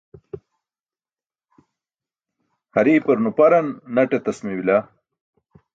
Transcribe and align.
Hariipar 2.75 3.17
nuparan 3.23 3.67
naṭ 3.95 4.11
etas 4.17 4.39
meeybila. 4.45 4.77